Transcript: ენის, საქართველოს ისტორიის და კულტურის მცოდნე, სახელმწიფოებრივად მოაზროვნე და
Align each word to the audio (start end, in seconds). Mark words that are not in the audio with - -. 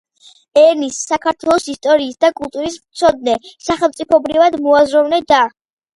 ენის, 0.59 1.01
საქართველოს 1.09 1.67
ისტორიის 1.73 2.17
და 2.25 2.31
კულტურის 2.41 2.77
მცოდნე, 2.87 3.35
სახელმწიფოებრივად 3.69 4.59
მოაზროვნე 4.65 5.21
და 5.35 5.43